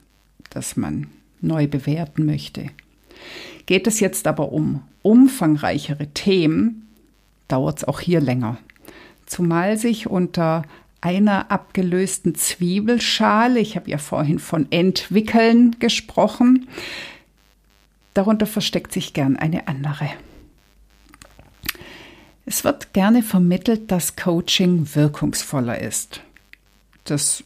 das 0.51 0.77
man 0.77 1.07
neu 1.41 1.67
bewerten 1.67 2.25
möchte. 2.25 2.67
Geht 3.65 3.87
es 3.87 3.99
jetzt 3.99 4.27
aber 4.27 4.51
um 4.51 4.83
umfangreichere 5.01 6.07
Themen, 6.07 6.87
dauert 7.47 7.79
es 7.79 7.83
auch 7.83 7.99
hier 7.99 8.21
länger. 8.21 8.57
Zumal 9.25 9.77
sich 9.77 10.07
unter 10.07 10.63
einer 11.01 11.51
abgelösten 11.51 12.35
Zwiebelschale, 12.35 13.59
ich 13.59 13.75
habe 13.75 13.89
ja 13.89 13.97
vorhin 13.97 14.39
von 14.39 14.71
entwickeln 14.71 15.77
gesprochen, 15.79 16.67
darunter 18.13 18.45
versteckt 18.45 18.93
sich 18.93 19.13
gern 19.13 19.35
eine 19.35 19.67
andere. 19.67 20.09
Es 22.45 22.63
wird 22.63 22.93
gerne 22.93 23.23
vermittelt, 23.23 23.89
dass 23.91 24.15
Coaching 24.15 24.87
wirkungsvoller 24.93 25.79
ist. 25.79 26.21
Das 27.05 27.43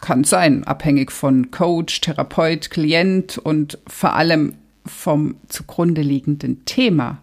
kann 0.00 0.24
sein, 0.24 0.64
abhängig 0.64 1.12
von 1.12 1.50
Coach, 1.50 2.00
Therapeut, 2.00 2.70
Klient 2.70 3.38
und 3.38 3.78
vor 3.86 4.14
allem 4.14 4.54
vom 4.84 5.36
zugrunde 5.48 6.02
liegenden 6.02 6.64
Thema. 6.64 7.18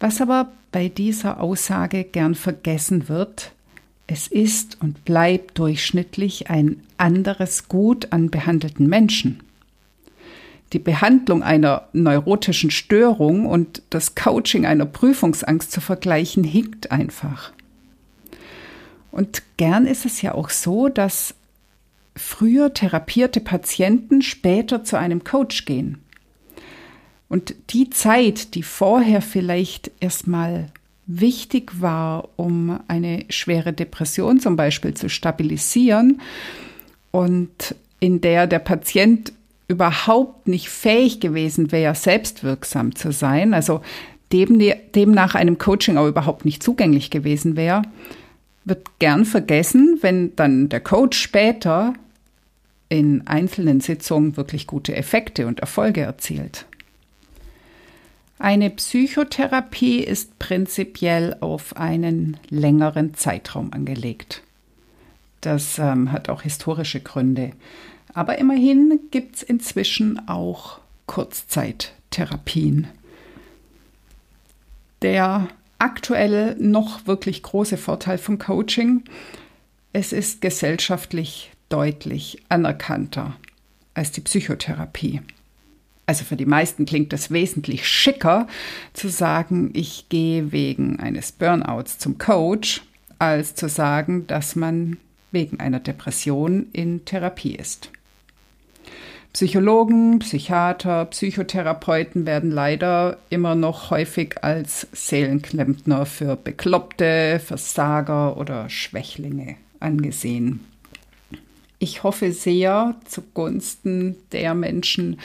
Was 0.00 0.20
aber 0.20 0.50
bei 0.72 0.88
dieser 0.88 1.40
Aussage 1.40 2.04
gern 2.04 2.34
vergessen 2.34 3.08
wird, 3.08 3.52
es 4.06 4.26
ist 4.26 4.80
und 4.80 5.04
bleibt 5.04 5.58
durchschnittlich 5.58 6.50
ein 6.50 6.82
anderes 6.96 7.68
Gut 7.68 8.12
an 8.12 8.30
behandelten 8.30 8.88
Menschen. 8.88 9.40
Die 10.72 10.78
Behandlung 10.78 11.42
einer 11.42 11.88
neurotischen 11.92 12.70
Störung 12.70 13.46
und 13.46 13.82
das 13.90 14.14
Coaching 14.14 14.66
einer 14.66 14.86
Prüfungsangst 14.86 15.72
zu 15.72 15.80
vergleichen, 15.80 16.44
hinkt 16.44 16.92
einfach. 16.92 17.52
Und 19.10 19.42
gern 19.56 19.86
ist 19.86 20.06
es 20.06 20.22
ja 20.22 20.34
auch 20.34 20.50
so, 20.50 20.88
dass 20.88 21.34
früher 22.14 22.72
therapierte 22.72 23.40
Patienten 23.40 24.22
später 24.22 24.84
zu 24.84 24.96
einem 24.96 25.24
Coach 25.24 25.64
gehen. 25.64 25.98
Und 27.28 27.54
die 27.70 27.90
Zeit, 27.90 28.54
die 28.54 28.62
vorher 28.62 29.22
vielleicht 29.22 29.90
erstmal 30.00 30.66
wichtig 31.06 31.80
war, 31.80 32.28
um 32.36 32.80
eine 32.88 33.24
schwere 33.30 33.72
Depression 33.72 34.40
zum 34.40 34.56
Beispiel 34.56 34.94
zu 34.94 35.08
stabilisieren 35.08 36.20
und 37.10 37.74
in 37.98 38.20
der 38.20 38.46
der 38.46 38.60
Patient 38.60 39.32
überhaupt 39.70 40.48
nicht 40.48 40.68
fähig 40.68 41.20
gewesen 41.20 41.70
wäre, 41.70 41.94
selbstwirksam 41.94 42.96
zu 42.96 43.12
sein, 43.12 43.54
also 43.54 43.80
dem, 44.32 44.58
demnach 44.94 45.34
einem 45.34 45.58
Coaching 45.58 45.96
auch 45.96 46.08
überhaupt 46.08 46.44
nicht 46.44 46.62
zugänglich 46.62 47.10
gewesen 47.10 47.56
wäre, 47.56 47.82
wird 48.64 48.98
gern 48.98 49.24
vergessen, 49.24 49.98
wenn 50.00 50.34
dann 50.36 50.68
der 50.68 50.80
Coach 50.80 51.18
später 51.18 51.94
in 52.88 53.26
einzelnen 53.26 53.80
Sitzungen 53.80 54.36
wirklich 54.36 54.66
gute 54.66 54.94
Effekte 54.96 55.46
und 55.46 55.60
Erfolge 55.60 56.02
erzielt. 56.02 56.66
Eine 58.38 58.70
Psychotherapie 58.70 60.00
ist 60.00 60.38
prinzipiell 60.38 61.36
auf 61.40 61.76
einen 61.76 62.38
längeren 62.48 63.14
Zeitraum 63.14 63.72
angelegt. 63.72 64.42
Das 65.40 65.78
ähm, 65.78 66.10
hat 66.10 66.28
auch 66.28 66.42
historische 66.42 67.00
Gründe. 67.00 67.52
Aber 68.14 68.38
immerhin 68.38 69.00
gibt 69.10 69.36
es 69.36 69.42
inzwischen 69.42 70.28
auch 70.28 70.80
Kurzzeittherapien. 71.06 72.88
Der 75.02 75.48
aktuell 75.78 76.56
noch 76.56 77.06
wirklich 77.06 77.42
große 77.42 77.76
Vorteil 77.76 78.18
von 78.18 78.38
Coaching, 78.38 79.04
es 79.92 80.12
ist 80.12 80.40
gesellschaftlich 80.40 81.50
deutlich 81.68 82.42
anerkannter 82.48 83.36
als 83.94 84.12
die 84.12 84.20
Psychotherapie. 84.20 85.20
Also 86.06 86.24
für 86.24 86.36
die 86.36 86.46
meisten 86.46 86.86
klingt 86.86 87.12
es 87.12 87.30
wesentlich 87.30 87.86
schicker 87.88 88.48
zu 88.92 89.08
sagen, 89.08 89.70
ich 89.74 90.08
gehe 90.08 90.52
wegen 90.52 90.98
eines 90.98 91.32
Burnouts 91.32 91.98
zum 91.98 92.18
Coach, 92.18 92.82
als 93.18 93.54
zu 93.54 93.68
sagen, 93.68 94.26
dass 94.26 94.56
man 94.56 94.96
wegen 95.30 95.60
einer 95.60 95.78
Depression 95.78 96.66
in 96.72 97.04
Therapie 97.04 97.54
ist. 97.54 97.90
Psychologen, 99.32 100.18
Psychiater, 100.18 101.04
Psychotherapeuten 101.04 102.26
werden 102.26 102.50
leider 102.50 103.18
immer 103.30 103.54
noch 103.54 103.90
häufig 103.90 104.42
als 104.42 104.88
Seelenklempner 104.92 106.04
für 106.04 106.34
Bekloppte, 106.34 107.40
Versager 107.44 108.36
oder 108.36 108.68
Schwächlinge 108.68 109.54
angesehen. 109.78 110.60
Ich 111.78 112.02
hoffe 112.02 112.32
sehr 112.32 112.96
zugunsten 113.04 114.16
der 114.32 114.54
Menschen, 114.54 115.20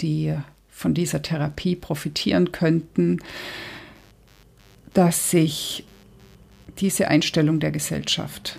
die 0.00 0.34
von 0.70 0.94
dieser 0.94 1.20
Therapie 1.20 1.76
profitieren 1.76 2.50
könnten, 2.50 3.20
dass 4.94 5.30
sich 5.30 5.84
diese 6.78 7.08
Einstellung 7.08 7.60
der 7.60 7.72
Gesellschaft 7.72 8.58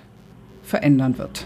verändern 0.63 1.17
wird. 1.17 1.45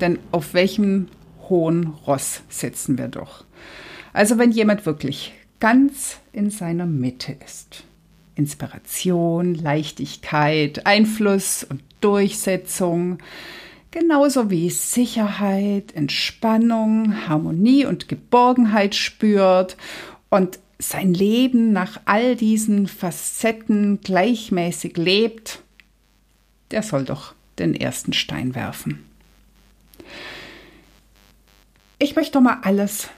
Denn 0.00 0.18
auf 0.32 0.54
welchem 0.54 1.08
hohen 1.50 1.88
Ross 2.06 2.42
setzen 2.48 2.96
wir 2.96 3.08
doch? 3.08 3.44
Also 4.12 4.38
wenn 4.38 4.50
jemand 4.50 4.86
wirklich 4.86 5.32
ganz 5.60 6.18
in 6.32 6.50
seiner 6.50 6.86
Mitte 6.86 7.36
ist. 7.44 7.84
Inspiration, 8.34 9.54
Leichtigkeit, 9.54 10.86
Einfluss 10.86 11.64
und 11.64 11.82
Durchsetzung, 12.00 13.18
genauso 13.90 14.50
wie 14.50 14.70
Sicherheit, 14.70 15.94
Entspannung, 15.94 17.28
Harmonie 17.28 17.84
und 17.84 18.08
Geborgenheit 18.08 18.94
spürt 18.94 19.76
und 20.30 20.58
sein 20.78 21.12
Leben 21.12 21.72
nach 21.72 22.00
all 22.06 22.36
diesen 22.36 22.86
Facetten 22.86 24.00
gleichmäßig 24.00 24.96
lebt, 24.96 25.62
der 26.70 26.82
soll 26.82 27.04
doch 27.04 27.34
den 27.58 27.74
ersten 27.74 28.14
Stein 28.14 28.54
werfen. 28.54 29.09
Ich 32.02 32.16
möchte 32.16 32.40
mal 32.40 32.60
alles 32.62 33.10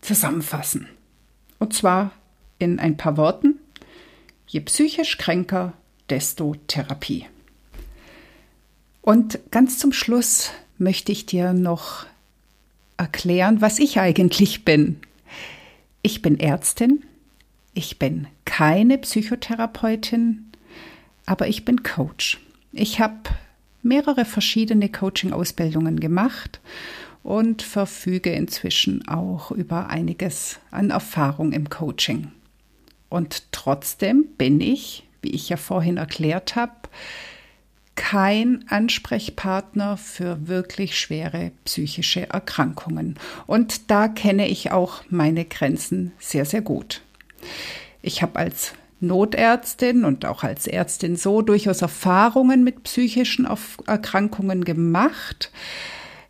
zusammenfassen. 0.00 0.86
Und 1.58 1.74
zwar 1.74 2.12
in 2.60 2.78
ein 2.78 2.96
paar 2.96 3.16
Worten. 3.16 3.58
Je 4.46 4.60
psychisch 4.60 5.18
kränker, 5.18 5.72
desto 6.08 6.54
Therapie. 6.68 7.26
Und 9.02 9.40
ganz 9.50 9.80
zum 9.80 9.92
Schluss 9.92 10.52
möchte 10.78 11.10
ich 11.10 11.26
dir 11.26 11.54
noch 11.54 12.06
erklären, 12.98 13.60
was 13.60 13.80
ich 13.80 13.98
eigentlich 13.98 14.64
bin. 14.64 15.00
Ich 16.02 16.22
bin 16.22 16.38
Ärztin, 16.38 17.02
ich 17.74 17.98
bin 17.98 18.28
keine 18.44 18.96
Psychotherapeutin, 18.98 20.52
aber 21.26 21.48
ich 21.48 21.64
bin 21.64 21.82
Coach. 21.82 22.38
Ich 22.70 23.00
habe 23.00 23.18
mehrere 23.82 24.24
verschiedene 24.24 24.88
Coaching-Ausbildungen 24.88 25.98
gemacht 25.98 26.60
und 27.24 27.62
verfüge 27.62 28.30
inzwischen 28.30 29.08
auch 29.08 29.50
über 29.50 29.88
einiges 29.88 30.60
an 30.70 30.90
Erfahrung 30.90 31.52
im 31.52 31.68
Coaching. 31.68 32.30
Und 33.08 33.50
trotzdem 33.50 34.26
bin 34.38 34.60
ich, 34.60 35.08
wie 35.22 35.30
ich 35.30 35.48
ja 35.48 35.56
vorhin 35.56 35.96
erklärt 35.96 36.54
habe, 36.54 36.72
kein 37.96 38.64
Ansprechpartner 38.68 39.96
für 39.96 40.48
wirklich 40.48 40.98
schwere 40.98 41.52
psychische 41.64 42.28
Erkrankungen. 42.28 43.18
Und 43.46 43.90
da 43.90 44.08
kenne 44.08 44.48
ich 44.48 44.72
auch 44.72 45.02
meine 45.08 45.44
Grenzen 45.44 46.12
sehr, 46.18 46.44
sehr 46.44 46.60
gut. 46.60 47.02
Ich 48.02 48.20
habe 48.20 48.38
als 48.38 48.74
Notärztin 49.00 50.04
und 50.04 50.26
auch 50.26 50.42
als 50.42 50.66
Ärztin 50.66 51.16
so 51.16 51.40
durchaus 51.40 51.82
Erfahrungen 51.82 52.64
mit 52.64 52.82
psychischen 52.82 53.48
Erkrankungen 53.86 54.64
gemacht. 54.64 55.50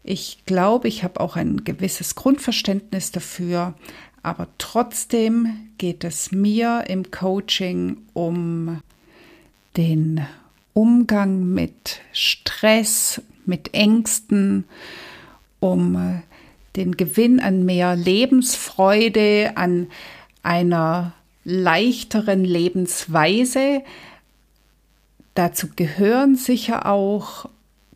Ich 0.07 0.45
glaube, 0.45 0.87
ich 0.87 1.03
habe 1.03 1.19
auch 1.19 1.35
ein 1.35 1.65
gewisses 1.65 2.15
Grundverständnis 2.15 3.11
dafür, 3.11 3.73
aber 4.23 4.49
trotzdem 4.59 5.71
geht 5.79 6.05
es 6.05 6.31
mir 6.31 6.85
im 6.89 7.11
Coaching 7.11 7.97
um 8.13 8.83
den 9.79 10.27
Umgang 10.75 11.55
mit 11.55 12.01
Stress, 12.13 13.23
mit 13.47 13.73
Ängsten, 13.73 14.65
um 15.61 16.23
den 16.77 16.99
Gewinn 16.99 17.41
an 17.41 17.65
mehr 17.65 17.97
Lebensfreude, 17.97 19.53
an 19.55 19.87
einer 20.43 21.15
leichteren 21.45 22.45
Lebensweise. 22.45 23.83
Dazu 25.35 25.69
gehören 25.75 26.37
sicher 26.37 26.85
auch 26.85 27.49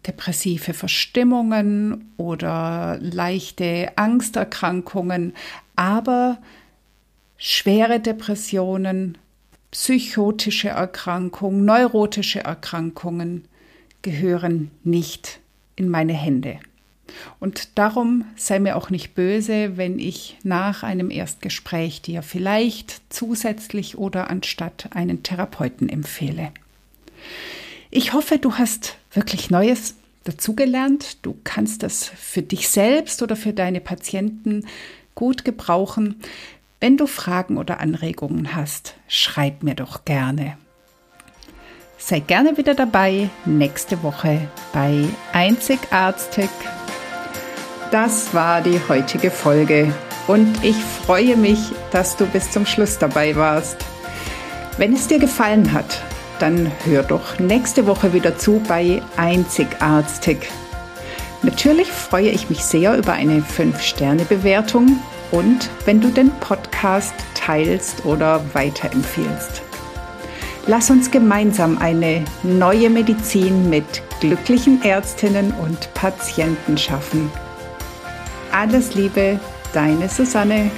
depressive 0.06 0.74
Verstimmungen 0.74 2.12
oder 2.16 2.98
leichte 3.00 3.92
Angsterkrankungen, 3.96 5.34
aber 5.76 6.38
schwere 7.36 8.00
Depressionen, 8.00 9.18
psychotische 9.70 10.68
Erkrankungen, 10.68 11.64
neurotische 11.64 12.40
Erkrankungen 12.40 13.44
gehören 14.02 14.70
nicht 14.84 15.40
in 15.76 15.88
meine 15.88 16.14
Hände. 16.14 16.58
Und 17.40 17.78
darum 17.78 18.24
sei 18.36 18.58
mir 18.58 18.76
auch 18.76 18.90
nicht 18.90 19.14
böse, 19.14 19.76
wenn 19.76 19.98
ich 19.98 20.36
nach 20.42 20.82
einem 20.82 21.10
Erstgespräch 21.10 22.02
dir 22.02 22.22
vielleicht 22.22 23.00
zusätzlich 23.08 23.96
oder 23.98 24.30
anstatt 24.30 24.90
einen 24.94 25.22
Therapeuten 25.22 25.88
empfehle. 25.88 26.52
Ich 27.90 28.12
hoffe, 28.12 28.38
du 28.38 28.54
hast 28.54 28.96
wirklich 29.18 29.50
Neues 29.50 29.96
dazugelernt. 30.22 31.18
Du 31.26 31.36
kannst 31.42 31.82
das 31.82 32.04
für 32.04 32.42
dich 32.42 32.68
selbst 32.68 33.20
oder 33.20 33.34
für 33.34 33.52
deine 33.52 33.80
Patienten 33.80 34.64
gut 35.16 35.44
gebrauchen. 35.44 36.20
Wenn 36.80 36.96
du 36.96 37.08
Fragen 37.08 37.56
oder 37.56 37.80
Anregungen 37.80 38.54
hast, 38.54 38.94
schreib 39.08 39.64
mir 39.64 39.74
doch 39.74 40.04
gerne. 40.04 40.56
Sei 41.98 42.20
gerne 42.20 42.56
wieder 42.56 42.74
dabei 42.74 43.28
nächste 43.44 44.04
Woche 44.04 44.48
bei 44.72 45.04
Einzigartig. 45.32 46.48
Das 47.90 48.32
war 48.32 48.60
die 48.60 48.80
heutige 48.88 49.32
Folge 49.32 49.92
und 50.28 50.62
ich 50.62 50.76
freue 50.76 51.36
mich, 51.36 51.58
dass 51.90 52.16
du 52.16 52.26
bis 52.26 52.52
zum 52.52 52.66
Schluss 52.66 52.98
dabei 52.98 53.34
warst. 53.34 53.78
Wenn 54.76 54.92
es 54.92 55.08
dir 55.08 55.18
gefallen 55.18 55.72
hat, 55.72 56.00
dann 56.38 56.70
hör 56.84 57.02
doch 57.02 57.38
nächste 57.38 57.86
Woche 57.86 58.12
wieder 58.12 58.38
zu 58.38 58.62
bei 58.66 59.02
Einzigartig. 59.16 60.48
Natürlich 61.42 61.90
freue 61.90 62.30
ich 62.30 62.50
mich 62.50 62.64
sehr 62.64 62.96
über 62.96 63.12
eine 63.12 63.40
5-Sterne-Bewertung 63.40 64.98
und 65.30 65.70
wenn 65.84 66.00
du 66.00 66.08
den 66.08 66.30
Podcast 66.40 67.14
teilst 67.34 68.04
oder 68.04 68.42
weiterempfiehlst. 68.54 69.62
Lass 70.66 70.90
uns 70.90 71.10
gemeinsam 71.10 71.78
eine 71.78 72.24
neue 72.42 72.90
Medizin 72.90 73.70
mit 73.70 74.02
glücklichen 74.20 74.82
Ärztinnen 74.82 75.52
und 75.52 75.92
Patienten 75.94 76.76
schaffen. 76.76 77.30
Alles 78.52 78.94
Liebe, 78.94 79.40
deine 79.72 80.08
Susanne. 80.08 80.70